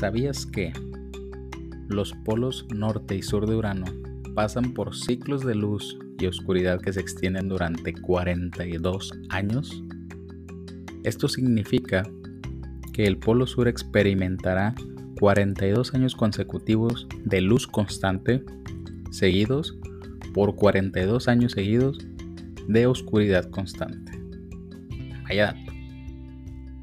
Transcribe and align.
¿Sabías 0.00 0.46
que 0.46 0.72
los 1.88 2.14
polos 2.24 2.66
norte 2.74 3.16
y 3.16 3.22
sur 3.22 3.46
de 3.46 3.54
Urano 3.54 3.84
pasan 4.34 4.72
por 4.72 4.96
ciclos 4.96 5.44
de 5.44 5.54
luz 5.54 5.98
y 6.18 6.24
oscuridad 6.24 6.80
que 6.80 6.94
se 6.94 7.00
extienden 7.00 7.50
durante 7.50 7.92
42 7.92 9.12
años? 9.28 9.84
Esto 11.04 11.28
significa 11.28 12.08
que 12.94 13.04
el 13.04 13.18
polo 13.18 13.46
sur 13.46 13.68
experimentará 13.68 14.74
42 15.18 15.92
años 15.92 16.14
consecutivos 16.14 17.06
de 17.26 17.42
luz 17.42 17.66
constante, 17.66 18.42
seguidos 19.10 19.78
por 20.32 20.56
42 20.56 21.28
años 21.28 21.52
seguidos 21.52 21.98
de 22.68 22.86
oscuridad 22.86 23.50
constante. 23.50 24.12
Vaya. 25.24 25.54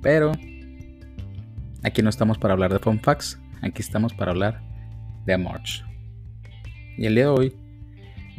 Pero 0.04 0.34
aquí 1.84 2.02
no 2.02 2.09
estamos 2.09 2.38
para 2.38 2.54
hablar 2.54 2.73
de 2.73 2.80
fun 2.80 2.99
facts, 2.99 3.40
aquí 3.62 3.81
estamos 3.81 4.13
para 4.13 4.31
hablar 4.31 4.62
de 5.26 5.38
March. 5.38 5.84
Y 6.98 7.05
el 7.05 7.16
día 7.16 7.26
de 7.26 7.30
hoy 7.30 7.55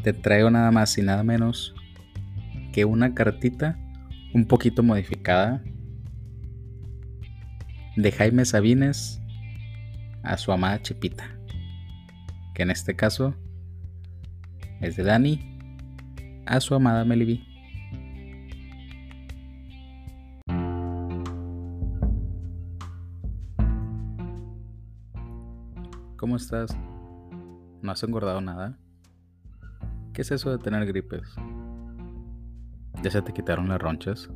te 0.02 0.12
traigo 0.12 0.50
nada 0.50 0.70
más 0.70 0.96
y 0.98 1.02
nada 1.02 1.22
menos 1.22 1.74
que 2.72 2.84
una 2.84 3.14
cartita 3.14 3.78
un 4.34 4.46
poquito 4.46 4.82
modificada 4.82 5.62
de 7.96 8.12
Jaime 8.12 8.44
Sabines 8.44 9.20
a 10.22 10.36
su 10.36 10.52
amada 10.52 10.80
Chipita, 10.82 11.36
que 12.54 12.62
en 12.62 12.70
este 12.70 12.94
caso 12.94 13.34
es 14.80 14.96
de 14.96 15.02
Dani 15.02 15.58
a 16.46 16.60
su 16.60 16.74
amada 16.74 17.04
Meliby. 17.04 17.47
¿Cómo 26.18 26.34
estás? 26.34 26.76
¿No 27.80 27.92
has 27.92 28.02
engordado 28.02 28.40
nada? 28.40 28.76
¿Qué 30.12 30.22
es 30.22 30.32
eso 30.32 30.50
de 30.50 30.58
tener 30.58 30.84
gripes? 30.84 31.36
¿Ya 33.04 33.10
se 33.12 33.22
te 33.22 33.32
quitaron 33.32 33.68
las 33.68 33.80
ronchas? 33.80 34.28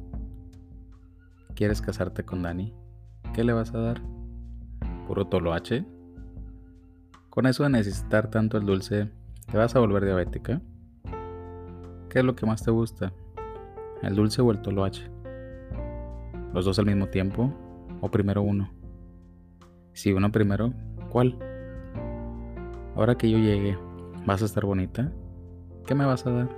¿Quieres 1.56 1.82
casarte 1.82 2.24
con 2.24 2.40
Dani? 2.40 2.72
¿Qué 3.34 3.42
le 3.42 3.52
vas 3.52 3.74
a 3.74 3.78
dar? 3.78 4.00
¿Puro 5.08 5.26
toloache? 5.26 5.84
Con 7.30 7.46
eso 7.46 7.64
de 7.64 7.70
necesitar 7.70 8.30
tanto 8.30 8.58
el 8.58 8.64
dulce, 8.64 9.10
¿te 9.50 9.58
vas 9.58 9.74
a 9.74 9.80
volver 9.80 10.04
diabética? 10.04 10.62
¿Qué 12.08 12.20
es 12.20 12.24
lo 12.24 12.36
que 12.36 12.46
más 12.46 12.62
te 12.62 12.70
gusta? 12.70 13.12
¿El 14.02 14.14
dulce 14.14 14.40
o 14.40 14.52
el 14.52 14.62
toloache? 14.62 15.10
¿Los 16.54 16.64
dos 16.64 16.78
al 16.78 16.86
mismo 16.86 17.08
tiempo? 17.08 17.52
¿O 18.00 18.08
primero 18.08 18.42
uno? 18.42 18.70
Si 19.94 20.12
uno 20.12 20.30
primero, 20.30 20.72
¿cuál? 21.10 21.51
Ahora 22.94 23.16
que 23.16 23.30
yo 23.30 23.38
llegue, 23.38 23.78
¿vas 24.26 24.42
a 24.42 24.44
estar 24.44 24.66
bonita? 24.66 25.10
¿Qué 25.86 25.94
me 25.94 26.04
vas 26.04 26.26
a 26.26 26.30
dar? 26.30 26.48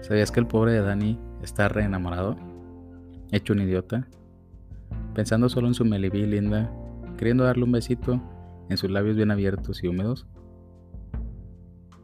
¿Sabías 0.00 0.30
que 0.30 0.40
el 0.40 0.46
pobre 0.46 0.72
de 0.72 0.80
Dani 0.80 1.20
está 1.42 1.68
re 1.68 1.84
enamorado? 1.84 2.36
Hecho 3.30 3.52
un 3.52 3.60
idiota. 3.60 4.08
Pensando 5.14 5.50
solo 5.50 5.66
en 5.68 5.74
su 5.74 5.84
melibí 5.84 6.24
linda, 6.24 6.72
queriendo 7.18 7.44
darle 7.44 7.64
un 7.64 7.72
besito 7.72 8.22
en 8.70 8.76
sus 8.78 8.90
labios 8.90 9.16
bien 9.16 9.30
abiertos 9.30 9.84
y 9.84 9.88
húmedos. 9.88 10.26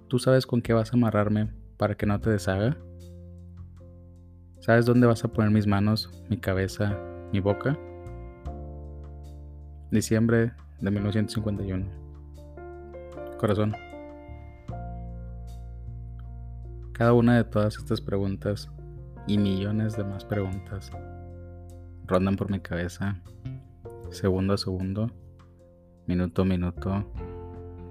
¿Tú 0.09 0.19
sabes 0.19 0.47
con 0.47 0.61
qué 0.61 0.75
vas 0.75 0.93
a 0.93 0.97
amarrarme 0.97 1.51
para 1.79 1.95
que 1.95 2.05
no 2.05 2.21
te 2.21 2.29
deshaga? 2.29 2.77
¿Sabes 4.61 4.85
dónde 4.85 5.07
vas 5.07 5.25
a 5.25 5.29
poner 5.29 5.51
mis 5.51 5.67
manos, 5.67 6.23
mi 6.29 6.37
cabeza, 6.37 6.99
mi 7.33 7.41
boca? 7.41 7.79
Diciembre 9.91 10.53
de 10.81 10.91
1951 10.91 12.12
corazón. 13.43 13.75
Cada 16.93 17.13
una 17.13 17.39
de 17.39 17.43
todas 17.43 17.77
estas 17.77 18.01
preguntas 18.01 18.71
y 19.27 19.37
millones 19.37 19.97
de 19.97 20.05
más 20.05 20.25
preguntas 20.25 20.93
rondan 22.07 22.37
por 22.37 22.53
mi 22.53 22.61
cabeza 22.61 23.21
segundo 24.11 24.55
a 24.55 24.59
segundo, 24.59 25.11
minuto 26.07 26.43
a 26.43 26.45
minuto, 26.45 27.05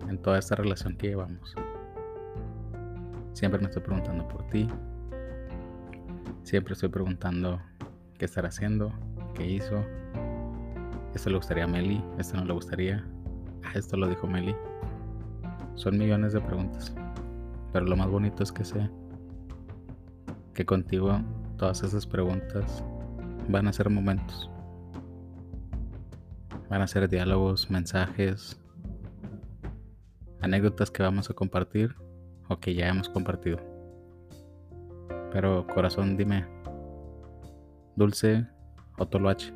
en 0.08 0.18
toda 0.20 0.40
esta 0.40 0.56
relación 0.56 0.96
que 0.96 1.10
llevamos. 1.10 1.54
Siempre 3.34 3.60
me 3.60 3.68
estoy 3.68 3.82
preguntando 3.82 4.26
por 4.30 4.48
ti. 4.48 4.70
Siempre 6.44 6.76
estoy 6.76 6.88
preguntando 6.88 7.60
qué 8.18 8.24
estará 8.24 8.48
haciendo, 8.48 8.94
qué 9.36 9.46
hizo. 9.52 9.84
Esto 11.14 11.30
le 11.30 11.36
gustaría 11.36 11.66
a 11.66 11.68
Meli, 11.68 12.02
esto 12.18 12.38
no 12.38 12.46
le 12.46 12.54
gustaría. 12.54 13.06
Ah, 13.66 13.74
esto 13.76 13.98
lo 13.98 14.08
dijo 14.08 14.28
Meli. 14.28 14.56
Son 15.82 15.98
millones 15.98 16.32
de 16.32 16.40
preguntas. 16.40 16.94
Pero 17.74 17.86
lo 17.88 17.96
más 17.98 18.08
bonito 18.08 18.44
es 18.44 18.52
que 18.52 18.64
sé 18.64 18.88
que 20.54 20.64
contigo 20.64 21.20
todas 21.58 21.82
esas 21.82 22.06
preguntas 22.06 22.84
van 23.50 23.68
a 23.68 23.74
ser 23.74 23.90
momentos. 23.90 24.48
Van 26.70 26.84
a 26.84 26.88
ser 26.88 27.10
diálogos, 27.10 27.72
mensajes, 27.72 28.62
anécdotas 30.40 30.92
que 30.92 31.02
vamos 31.02 31.32
a 31.32 31.34
compartir 31.34 31.96
o 32.48 32.60
que 32.60 32.76
ya 32.76 32.88
hemos 32.88 33.10
compartido. 33.10 33.58
Pero 35.32 35.66
corazón, 35.66 36.16
dime, 36.16 36.46
dulce 37.96 38.46
o 39.00 39.08
toloache, 39.08 39.52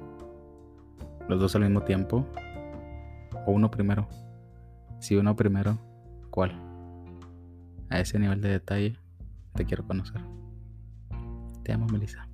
los 1.30 1.40
dos 1.40 1.56
al 1.56 1.62
mismo 1.62 1.82
tiempo 1.82 2.26
o 3.46 3.52
uno 3.52 3.70
primero. 3.70 4.08
Si 5.00 5.16
uno 5.16 5.36
primero, 5.36 5.78
A 7.90 8.00
ese 8.00 8.20
nivel 8.20 8.42
de 8.42 8.50
detalle 8.50 9.00
te 9.56 9.66
quiero 9.66 9.86
conocer. 9.88 10.22
Te 11.64 11.72
amo, 11.72 11.88
Melissa. 11.88 12.28